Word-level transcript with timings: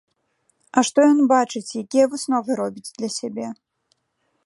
А 0.77 0.83
што 0.87 0.99
ён 1.11 1.19
бачыць, 1.33 1.77
якія 1.83 2.05
высновы 2.15 2.51
робіць 2.63 2.91
для 2.97 3.09
сябе? 3.19 3.47